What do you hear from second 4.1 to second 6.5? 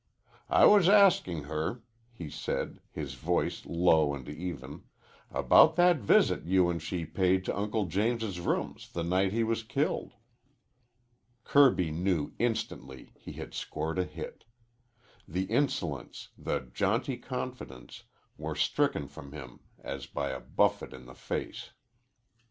and even, "about that visit